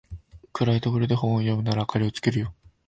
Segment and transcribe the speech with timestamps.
[0.51, 2.55] 暗いところで本を読むなら明かりつけるよ